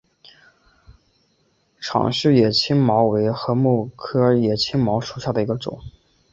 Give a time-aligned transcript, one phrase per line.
[1.79, 5.79] 长序野青茅为禾本科野青茅属下的一个种。